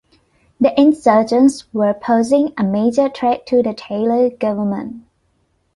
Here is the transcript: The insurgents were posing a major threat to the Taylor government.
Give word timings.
The 0.59 0.73
insurgents 0.81 1.71
were 1.75 1.93
posing 1.93 2.53
a 2.57 2.63
major 2.63 3.07
threat 3.07 3.45
to 3.45 3.61
the 3.61 3.75
Taylor 3.75 4.31
government. 4.31 5.03